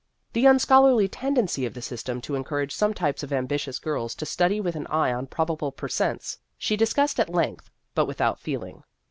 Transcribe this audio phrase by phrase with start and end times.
[0.33, 4.59] The unscholarly tendency of the system to encourage some types of ambitious girls to study
[4.59, 8.81] with an eye on probable per cents, she discussed at length but without feeling.